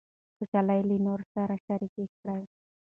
خوشحالي 0.37 0.79
له 0.89 0.95
نورو 1.05 1.25
سره 1.35 1.55
شریکه 1.65 2.03
کړئ. 2.17 2.43